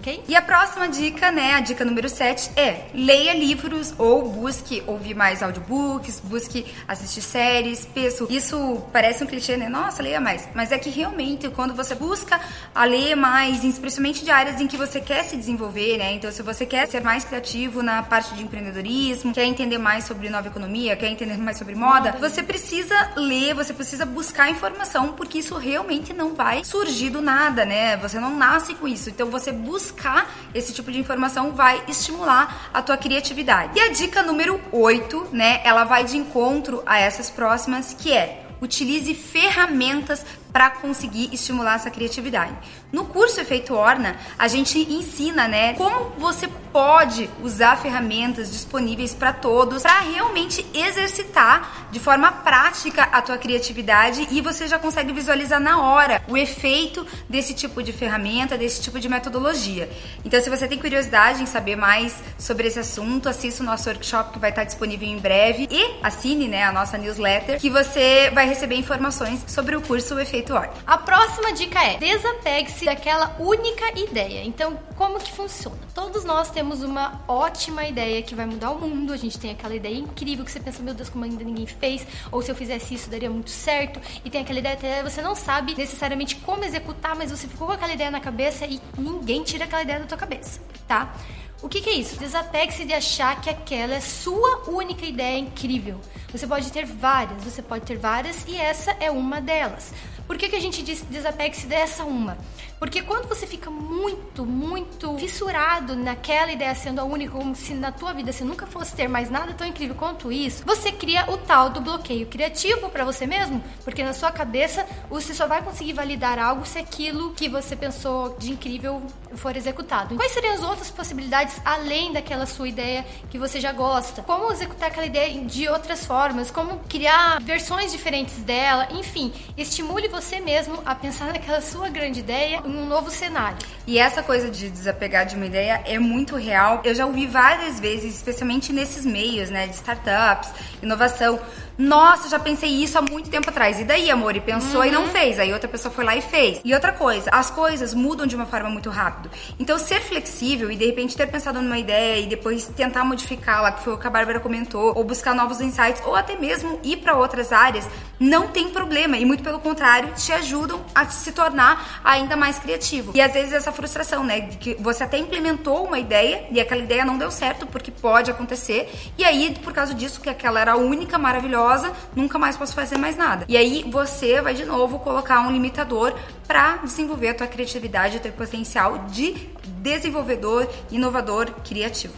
Ok? 0.00 0.22
E 0.28 0.36
a 0.36 0.42
próxima 0.42 0.88
dica, 0.88 1.30
né, 1.32 1.54
a 1.54 1.60
dica 1.60 1.84
número 1.84 2.08
7 2.08 2.50
é 2.56 2.86
leia 2.94 3.34
livros 3.34 3.92
ou 3.98 4.28
busque 4.28 4.82
ouvir 4.86 5.14
mais 5.14 5.42
audiobooks, 5.42 6.20
busque 6.20 6.64
assistir 6.86 7.20
séries, 7.20 7.86
peço. 7.92 8.26
Isso 8.30 8.82
parece 8.92 9.24
um 9.24 9.26
clichê, 9.26 9.56
né? 9.56 9.68
Nossa, 9.68 10.02
leia 10.02 10.20
mais. 10.20 10.48
Mas 10.54 10.70
é 10.70 10.78
que 10.78 10.88
realmente 10.88 11.48
quando 11.50 11.74
você 11.74 11.94
busca 11.94 12.40
a 12.74 12.84
ler 12.84 13.16
mais, 13.16 13.64
especialmente 13.64 14.24
de 14.24 14.30
áreas 14.30 14.60
em 14.60 14.68
que 14.68 14.76
você 14.76 15.00
quer 15.00 15.24
se 15.24 15.36
desenvolver, 15.36 15.98
né? 15.98 16.12
Então, 16.12 16.30
se 16.30 16.42
você 16.42 16.64
quer 16.64 16.86
ser 16.86 17.02
mais 17.02 17.24
criativo 17.24 17.82
na 17.82 18.02
parte 18.02 18.34
de 18.34 18.42
empreendedorismo, 18.42 19.34
quer 19.34 19.44
entender 19.44 19.78
mais 19.78 20.04
sobre 20.04 20.28
nova 20.28 20.46
economia, 20.46 20.96
quer 20.96 21.08
entender 21.08 21.36
mais 21.38 21.58
sobre 21.58 21.74
moda, 21.74 22.12
você 22.20 22.42
precisa 22.42 23.12
ler, 23.16 23.54
você 23.54 23.74
precisa 23.74 24.06
buscar 24.06 24.48
informação, 24.48 25.12
porque 25.12 25.38
isso 25.38 25.56
realmente 25.56 26.12
não 26.12 26.34
vai 26.34 26.64
surgir 26.64 27.10
do 27.10 27.20
nada, 27.20 27.64
né? 27.64 27.96
Você 27.96 28.20
não 28.20 28.36
nasce 28.36 28.74
com 28.74 28.86
isso. 28.86 29.10
Então, 29.10 29.28
você 29.28 29.50
buscar 29.88 30.30
esse 30.54 30.72
tipo 30.72 30.90
de 30.92 30.98
informação 30.98 31.52
vai 31.52 31.82
estimular 31.88 32.68
a 32.72 32.82
tua 32.82 32.96
criatividade. 32.96 33.78
E 33.78 33.80
a 33.80 33.92
dica 33.92 34.22
número 34.22 34.60
8, 34.70 35.28
né? 35.32 35.60
Ela 35.64 35.84
vai 35.84 36.04
de 36.04 36.16
encontro 36.16 36.82
a 36.84 36.98
essas 36.98 37.30
próximas, 37.30 37.94
que 37.94 38.12
é 38.12 38.44
utilize 38.60 39.14
ferramentas 39.14 40.24
para 40.52 40.70
conseguir 40.70 41.30
estimular 41.32 41.74
essa 41.74 41.90
criatividade. 41.90 42.54
No 42.90 43.04
curso 43.04 43.40
Efeito 43.40 43.74
Orna, 43.74 44.16
a 44.38 44.48
gente 44.48 44.78
ensina, 44.78 45.46
né, 45.46 45.74
como 45.74 46.10
você 46.18 46.48
pode 46.72 47.28
usar 47.42 47.76
ferramentas 47.76 48.50
disponíveis 48.50 49.14
para 49.14 49.32
todos 49.32 49.82
para 49.82 50.00
realmente 50.00 50.64
exercitar 50.74 51.88
de 51.90 51.98
forma 51.98 52.30
prática 52.30 53.02
a 53.04 53.20
tua 53.22 53.38
criatividade 53.38 54.26
e 54.30 54.40
você 54.40 54.66
já 54.66 54.78
consegue 54.78 55.12
visualizar 55.12 55.60
na 55.60 55.80
hora 55.80 56.22
o 56.28 56.36
efeito 56.36 57.06
desse 57.28 57.54
tipo 57.54 57.82
de 57.82 57.92
ferramenta, 57.92 58.56
desse 58.56 58.80
tipo 58.80 59.00
de 59.00 59.08
metodologia. 59.08 59.88
Então, 60.24 60.40
se 60.42 60.50
você 60.50 60.66
tem 60.66 60.78
curiosidade 60.78 61.42
em 61.42 61.46
saber 61.46 61.76
mais 61.76 62.22
sobre 62.38 62.68
esse 62.68 62.78
assunto, 62.78 63.28
assista 63.28 63.62
o 63.62 63.66
nosso 63.66 63.88
workshop 63.88 64.32
que 64.32 64.38
vai 64.38 64.50
estar 64.50 64.64
disponível 64.64 65.08
em 65.08 65.18
breve 65.18 65.68
e 65.70 65.96
assine, 66.02 66.48
né, 66.48 66.64
a 66.64 66.72
nossa 66.72 66.96
newsletter 66.98 67.58
que 67.58 67.70
você 67.70 68.30
vai 68.32 68.46
receber 68.46 68.76
informações 68.76 69.44
sobre 69.46 69.76
o 69.76 69.80
curso 69.80 70.18
Efeito 70.18 70.37
A 70.86 70.98
próxima 70.98 71.52
dica 71.52 71.82
é: 71.82 71.96
desapegue-se 71.98 72.84
daquela 72.84 73.36
única 73.38 73.98
ideia. 73.98 74.44
Então, 74.44 74.78
como 74.96 75.18
que 75.18 75.32
funciona? 75.32 75.78
Todos 75.94 76.24
nós 76.24 76.50
temos 76.50 76.82
uma 76.82 77.22
ótima 77.26 77.84
ideia 77.86 78.22
que 78.22 78.34
vai 78.34 78.46
mudar 78.46 78.70
o 78.70 78.78
mundo. 78.78 79.12
A 79.12 79.16
gente 79.16 79.38
tem 79.38 79.50
aquela 79.50 79.74
ideia 79.74 79.96
incrível 79.96 80.44
que 80.44 80.50
você 80.50 80.60
pensa, 80.60 80.82
meu 80.82 80.94
Deus, 80.94 81.08
como 81.08 81.24
ainda 81.24 81.44
ninguém 81.44 81.66
fez, 81.66 82.06
ou 82.30 82.42
se 82.42 82.50
eu 82.50 82.54
fizesse 82.54 82.94
isso 82.94 83.10
daria 83.10 83.30
muito 83.30 83.50
certo. 83.50 84.00
E 84.24 84.30
tem 84.30 84.40
aquela 84.40 84.58
ideia 84.58 84.74
até 84.74 85.02
você 85.02 85.22
não 85.22 85.34
sabe 85.34 85.74
necessariamente 85.76 86.36
como 86.36 86.64
executar, 86.64 87.14
mas 87.16 87.30
você 87.30 87.46
ficou 87.46 87.66
com 87.66 87.72
aquela 87.72 87.92
ideia 87.92 88.10
na 88.10 88.20
cabeça 88.20 88.66
e 88.66 88.80
ninguém 88.96 89.42
tira 89.42 89.64
aquela 89.64 89.82
ideia 89.82 90.00
da 90.00 90.06
tua 90.06 90.18
cabeça, 90.18 90.60
tá? 90.86 91.14
O 91.60 91.68
que, 91.68 91.80
que 91.80 91.90
é 91.90 91.94
isso? 91.94 92.16
Desapegue-se 92.16 92.84
de 92.84 92.92
achar 92.94 93.40
que 93.40 93.50
aquela 93.50 93.94
é 93.94 94.00
sua 94.00 94.70
única 94.70 95.04
ideia 95.04 95.36
incrível. 95.38 96.00
Você 96.30 96.46
pode 96.46 96.70
ter 96.70 96.84
várias, 96.84 97.42
você 97.42 97.60
pode 97.60 97.84
ter 97.84 97.96
várias 97.96 98.46
e 98.46 98.56
essa 98.56 98.92
é 99.00 99.10
uma 99.10 99.40
delas. 99.40 99.92
Por 100.28 100.36
que, 100.36 100.50
que 100.50 100.56
a 100.56 100.60
gente 100.60 100.82
diz 100.82 101.00
desapegue-se 101.10 101.66
dessa 101.66 102.04
uma? 102.04 102.36
Porque 102.78 103.02
quando 103.02 103.28
você 103.28 103.46
fica 103.46 103.70
muito, 103.70 104.46
muito 104.46 105.16
fissurado 105.18 105.96
naquela 105.96 106.52
ideia 106.52 106.74
sendo 106.74 107.00
a 107.00 107.04
única, 107.04 107.32
como 107.32 107.54
se 107.54 107.74
na 107.74 107.90
tua 107.90 108.12
vida 108.12 108.32
você 108.32 108.44
nunca 108.44 108.66
fosse 108.66 108.94
ter 108.94 109.08
mais 109.08 109.30
nada 109.30 109.52
tão 109.54 109.66
incrível 109.66 109.96
quanto 109.96 110.30
isso, 110.30 110.62
você 110.64 110.92
cria 110.92 111.28
o 111.30 111.36
tal 111.36 111.70
do 111.70 111.80
bloqueio 111.80 112.26
criativo 112.26 112.88
para 112.88 113.04
você 113.04 113.26
mesmo, 113.26 113.62
porque 113.84 114.02
na 114.02 114.12
sua 114.12 114.30
cabeça 114.30 114.86
você 115.10 115.34
só 115.34 115.46
vai 115.46 115.62
conseguir 115.62 115.92
validar 115.92 116.38
algo 116.38 116.64
se 116.64 116.78
aquilo 116.78 117.32
que 117.32 117.48
você 117.48 117.74
pensou 117.74 118.36
de 118.38 118.52
incrível 118.52 119.02
for 119.34 119.56
executado. 119.56 120.14
Quais 120.16 120.32
seriam 120.32 120.54
as 120.54 120.62
outras 120.62 120.90
possibilidades 120.90 121.60
além 121.64 122.12
daquela 122.12 122.46
sua 122.46 122.68
ideia 122.68 123.04
que 123.30 123.38
você 123.38 123.60
já 123.60 123.72
gosta? 123.72 124.22
Como 124.22 124.52
executar 124.52 124.88
aquela 124.88 125.06
ideia 125.06 125.44
de 125.44 125.68
outras 125.68 126.06
formas? 126.06 126.50
Como 126.50 126.78
criar 126.88 127.40
versões 127.40 127.90
diferentes 127.90 128.36
dela? 128.38 128.88
Enfim, 128.92 129.32
estimule 129.56 130.08
você 130.08 130.40
mesmo 130.40 130.80
a 130.86 130.94
pensar 130.94 131.32
naquela 131.32 131.60
sua 131.60 131.88
grande 131.88 132.20
ideia 132.20 132.62
em 132.68 132.76
um 132.76 132.86
novo 132.86 133.10
cenário. 133.10 133.58
E 133.86 133.98
essa 133.98 134.22
coisa 134.22 134.50
de 134.50 134.68
desapegar 134.68 135.26
de 135.26 135.34
uma 135.34 135.46
ideia 135.46 135.82
é 135.84 135.98
muito 135.98 136.36
real. 136.36 136.82
Eu 136.84 136.94
já 136.94 137.06
ouvi 137.06 137.26
várias 137.26 137.80
vezes, 137.80 138.14
especialmente 138.14 138.72
nesses 138.72 139.04
meios, 139.04 139.50
né, 139.50 139.66
de 139.66 139.74
startups, 139.74 140.50
inovação. 140.82 141.38
Nossa, 141.78 142.28
já 142.28 142.40
pensei 142.40 142.68
isso 142.70 142.98
há 142.98 143.02
muito 143.02 143.30
tempo 143.30 143.48
atrás. 143.48 143.78
E 143.78 143.84
daí, 143.84 144.10
amor? 144.10 144.34
E 144.34 144.40
pensou 144.40 144.84
e 144.84 144.90
não 144.90 145.06
fez. 145.06 145.38
Aí 145.38 145.52
outra 145.52 145.68
pessoa 145.68 145.94
foi 145.94 146.04
lá 146.04 146.16
e 146.16 146.20
fez. 146.20 146.60
E 146.64 146.74
outra 146.74 146.90
coisa, 146.90 147.30
as 147.30 147.52
coisas 147.52 147.94
mudam 147.94 148.26
de 148.26 148.34
uma 148.34 148.46
forma 148.46 148.68
muito 148.68 148.90
rápido. 148.90 149.30
Então, 149.60 149.78
ser 149.78 150.00
flexível 150.00 150.72
e 150.72 150.76
de 150.76 150.84
repente 150.86 151.16
ter 151.16 151.28
pensado 151.28 151.62
numa 151.62 151.78
ideia 151.78 152.20
e 152.20 152.26
depois 152.26 152.66
tentar 152.76 153.04
modificá-la, 153.04 153.70
que 153.70 153.84
foi 153.84 153.94
o 153.94 153.98
que 153.98 154.08
a 154.08 154.10
Bárbara 154.10 154.40
comentou, 154.40 154.92
ou 154.96 155.04
buscar 155.04 155.36
novos 155.36 155.60
insights, 155.60 156.02
ou 156.04 156.16
até 156.16 156.34
mesmo 156.34 156.80
ir 156.82 156.96
para 156.96 157.16
outras 157.16 157.52
áreas, 157.52 157.88
não 158.18 158.48
tem 158.48 158.70
problema. 158.70 159.16
E 159.16 159.24
muito 159.24 159.44
pelo 159.44 159.60
contrário, 159.60 160.12
te 160.14 160.32
ajudam 160.32 160.84
a 160.92 161.06
se 161.06 161.30
tornar 161.30 162.00
ainda 162.02 162.34
mais 162.34 162.58
criativo. 162.58 163.12
E 163.14 163.20
às 163.20 163.32
vezes 163.32 163.52
essa 163.52 163.70
frustração, 163.70 164.24
né? 164.24 164.40
De 164.40 164.56
que 164.56 164.74
você 164.82 165.04
até 165.04 165.16
implementou 165.16 165.84
uma 165.84 166.00
ideia 166.00 166.44
e 166.50 166.60
aquela 166.60 166.82
ideia 166.82 167.04
não 167.04 167.16
deu 167.16 167.30
certo, 167.30 167.68
porque 167.68 167.92
pode 167.92 168.32
acontecer. 168.32 168.92
E 169.16 169.24
aí, 169.24 169.56
por 169.62 169.72
causa 169.72 169.94
disso, 169.94 170.20
que 170.20 170.28
aquela 170.28 170.58
era 170.58 170.72
a 170.72 170.76
única 170.76 171.16
maravilhosa, 171.16 171.67
nunca 172.14 172.38
mais 172.38 172.56
posso 172.56 172.74
fazer 172.74 172.96
mais 172.98 173.16
nada. 173.16 173.44
E 173.48 173.56
aí 173.56 173.84
você 173.90 174.40
vai 174.40 174.54
de 174.54 174.64
novo 174.64 174.98
colocar 174.98 175.40
um 175.40 175.50
limitador 175.50 176.14
para 176.46 176.76
desenvolver 176.78 177.28
a 177.28 177.34
tua 177.34 177.46
criatividade, 177.46 178.16
o 178.16 178.20
teu 178.20 178.32
potencial 178.32 179.06
de 179.06 179.48
desenvolvedor, 179.80 180.68
inovador, 180.90 181.50
criativo. 181.64 182.14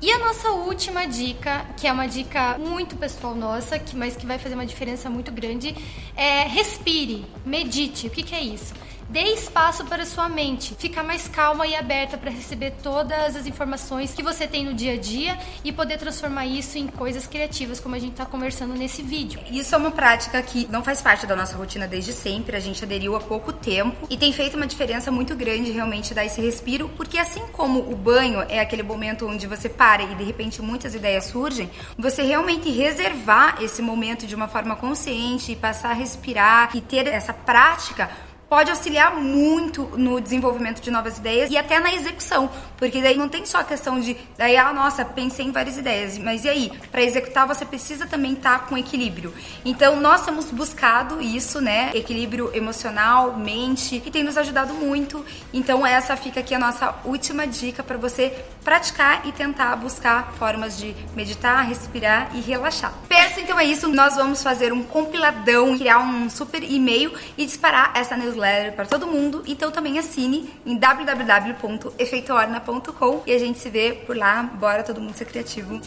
E 0.00 0.12
a 0.12 0.18
nossa 0.18 0.50
última 0.50 1.06
dica, 1.06 1.66
que 1.76 1.86
é 1.86 1.92
uma 1.92 2.06
dica 2.06 2.56
muito 2.56 2.96
pessoal 2.96 3.34
nossa, 3.34 3.80
que, 3.80 3.96
mas 3.96 4.16
que 4.16 4.24
vai 4.24 4.38
fazer 4.38 4.54
uma 4.54 4.66
diferença 4.66 5.10
muito 5.10 5.32
grande, 5.32 5.74
é 6.16 6.44
respire, 6.44 7.26
medite. 7.44 8.06
O 8.06 8.10
que, 8.10 8.22
que 8.22 8.34
é 8.34 8.40
isso? 8.40 8.74
Dê 9.08 9.22
espaço 9.32 9.86
para 9.86 10.04
sua 10.04 10.28
mente, 10.28 10.74
ficar 10.74 11.02
mais 11.02 11.26
calma 11.26 11.66
e 11.66 11.74
aberta 11.74 12.18
para 12.18 12.30
receber 12.30 12.74
todas 12.82 13.34
as 13.34 13.46
informações 13.46 14.12
que 14.12 14.22
você 14.22 14.46
tem 14.46 14.66
no 14.66 14.74
dia 14.74 14.92
a 14.92 14.96
dia 14.98 15.38
e 15.64 15.72
poder 15.72 15.96
transformar 15.96 16.44
isso 16.44 16.76
em 16.76 16.86
coisas 16.86 17.26
criativas, 17.26 17.80
como 17.80 17.94
a 17.94 17.98
gente 17.98 18.12
está 18.12 18.26
conversando 18.26 18.74
nesse 18.74 19.00
vídeo. 19.00 19.40
Isso 19.50 19.74
é 19.74 19.78
uma 19.78 19.90
prática 19.90 20.42
que 20.42 20.68
não 20.70 20.84
faz 20.84 21.00
parte 21.00 21.26
da 21.26 21.34
nossa 21.34 21.56
rotina 21.56 21.88
desde 21.88 22.12
sempre, 22.12 22.54
a 22.54 22.60
gente 22.60 22.84
aderiu 22.84 23.16
há 23.16 23.20
pouco 23.20 23.50
tempo 23.50 24.06
e 24.10 24.16
tem 24.18 24.30
feito 24.30 24.58
uma 24.58 24.66
diferença 24.66 25.10
muito 25.10 25.34
grande 25.34 25.70
realmente 25.70 26.12
dar 26.12 26.26
esse 26.26 26.42
respiro, 26.42 26.90
porque 26.94 27.16
assim 27.16 27.46
como 27.50 27.90
o 27.90 27.96
banho 27.96 28.42
é 28.46 28.60
aquele 28.60 28.82
momento 28.82 29.26
onde 29.26 29.46
você 29.46 29.70
para 29.70 30.02
e 30.02 30.14
de 30.16 30.24
repente 30.24 30.60
muitas 30.60 30.94
ideias 30.94 31.24
surgem, 31.24 31.70
você 31.96 32.22
realmente 32.22 32.68
reservar 32.68 33.56
esse 33.62 33.80
momento 33.80 34.26
de 34.26 34.34
uma 34.34 34.48
forma 34.48 34.76
consciente 34.76 35.52
e 35.52 35.56
passar 35.56 35.92
a 35.92 35.94
respirar 35.94 36.76
e 36.76 36.82
ter 36.82 37.06
essa 37.06 37.32
prática 37.32 38.27
pode 38.48 38.70
auxiliar 38.70 39.14
muito 39.14 39.84
no 39.96 40.20
desenvolvimento 40.20 40.80
de 40.80 40.90
novas 40.90 41.18
ideias 41.18 41.50
e 41.50 41.56
até 41.56 41.78
na 41.78 41.92
execução, 41.92 42.50
porque 42.76 43.02
daí 43.02 43.16
não 43.16 43.28
tem 43.28 43.44
só 43.44 43.58
a 43.58 43.64
questão 43.64 44.00
de, 44.00 44.16
daí, 44.36 44.56
ah, 44.56 44.72
nossa, 44.72 45.04
pensei 45.04 45.44
em 45.44 45.52
várias 45.52 45.76
ideias, 45.76 46.16
mas 46.16 46.44
e 46.44 46.48
aí? 46.48 46.72
Para 46.90 47.02
executar 47.02 47.46
você 47.46 47.64
precisa 47.64 48.06
também 48.06 48.32
estar 48.32 48.60
tá 48.60 48.64
com 48.66 48.78
equilíbrio. 48.78 49.34
Então, 49.64 50.00
nós 50.00 50.24
temos 50.24 50.46
buscado 50.50 51.20
isso, 51.20 51.60
né? 51.60 51.90
Equilíbrio 51.94 52.50
emocional, 52.54 53.36
mente, 53.36 54.02
e 54.04 54.10
tem 54.10 54.22
nos 54.22 54.38
ajudado 54.38 54.72
muito. 54.74 55.24
Então, 55.52 55.86
essa 55.86 56.16
fica 56.16 56.40
aqui 56.40 56.54
a 56.54 56.58
nossa 56.58 56.94
última 57.04 57.46
dica 57.46 57.82
para 57.82 57.98
você 57.98 58.44
praticar 58.64 59.26
e 59.26 59.32
tentar 59.32 59.76
buscar 59.76 60.32
formas 60.38 60.78
de 60.78 60.94
meditar, 61.14 61.66
respirar 61.66 62.30
e 62.34 62.40
relaxar. 62.40 62.92
Peço 63.08 63.40
então 63.40 63.58
é 63.58 63.64
isso, 63.64 63.88
nós 63.88 64.16
vamos 64.16 64.42
fazer 64.42 64.72
um 64.72 64.82
compiladão, 64.82 65.76
criar 65.76 65.98
um 66.00 66.28
super 66.28 66.62
e-mail 66.62 67.12
e 67.36 67.44
disparar 67.44 67.92
essa 67.94 68.16
newsletter 68.16 68.37
newsletter 68.38 68.72
para 68.72 68.86
todo 68.86 69.06
mundo. 69.06 69.42
Então 69.46 69.70
também 69.70 69.98
assine 69.98 70.50
em 70.64 70.74
www.efeitoorna.com 70.76 73.22
e 73.26 73.32
a 73.32 73.38
gente 73.38 73.58
se 73.58 73.68
vê 73.68 73.92
por 74.06 74.16
lá. 74.16 74.42
Bora 74.42 74.82
todo 74.82 74.98
mundo 75.00 75.14
ser 75.14 75.26
criativo. 75.26 75.78